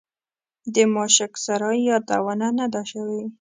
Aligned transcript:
د 0.73 0.75
ماشک 0.93 1.33
سرای 1.45 1.79
یادونه 1.89 2.47
نه 2.59 2.65
ده 2.73 2.81
شوې. 2.91 3.21